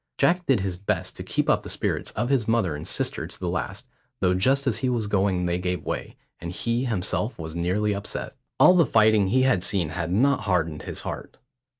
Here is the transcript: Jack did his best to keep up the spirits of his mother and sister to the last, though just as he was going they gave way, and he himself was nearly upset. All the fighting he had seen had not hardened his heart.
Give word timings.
Jack 0.17 0.47
did 0.47 0.61
his 0.61 0.77
best 0.77 1.15
to 1.15 1.21
keep 1.23 1.47
up 1.47 1.61
the 1.61 1.69
spirits 1.69 2.09
of 2.13 2.29
his 2.29 2.47
mother 2.47 2.75
and 2.75 2.87
sister 2.87 3.27
to 3.27 3.39
the 3.39 3.47
last, 3.47 3.87
though 4.19 4.33
just 4.33 4.65
as 4.65 4.77
he 4.79 4.89
was 4.89 5.05
going 5.05 5.45
they 5.45 5.59
gave 5.59 5.85
way, 5.85 6.15
and 6.39 6.51
he 6.51 6.85
himself 6.85 7.37
was 7.37 7.53
nearly 7.53 7.93
upset. 7.93 8.33
All 8.59 8.73
the 8.73 8.83
fighting 8.83 9.27
he 9.27 9.43
had 9.43 9.61
seen 9.61 9.89
had 9.89 10.11
not 10.11 10.39
hardened 10.49 10.81
his 10.81 11.01
heart. 11.01 11.37